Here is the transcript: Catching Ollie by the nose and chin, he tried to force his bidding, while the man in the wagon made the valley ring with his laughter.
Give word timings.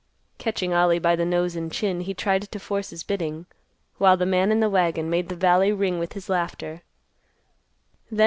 Catching 0.39 0.73
Ollie 0.73 0.97
by 0.97 1.15
the 1.15 1.27
nose 1.27 1.55
and 1.55 1.71
chin, 1.71 2.01
he 2.01 2.15
tried 2.15 2.41
to 2.51 2.59
force 2.59 2.89
his 2.89 3.03
bidding, 3.03 3.45
while 3.99 4.17
the 4.17 4.25
man 4.25 4.51
in 4.51 4.59
the 4.59 4.67
wagon 4.67 5.11
made 5.11 5.29
the 5.29 5.35
valley 5.35 5.71
ring 5.71 5.99
with 5.99 6.13
his 6.13 6.27
laughter. 6.27 6.81